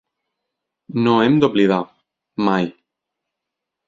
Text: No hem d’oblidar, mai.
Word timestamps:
No 1.07 1.11
hem 1.25 1.35
d’oblidar, 1.43 1.79
mai. 2.47 2.67